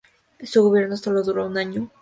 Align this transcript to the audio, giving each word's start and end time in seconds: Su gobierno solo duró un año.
Su 0.43 0.63
gobierno 0.63 0.97
solo 0.97 1.21
duró 1.21 1.45
un 1.45 1.59
año. 1.59 1.89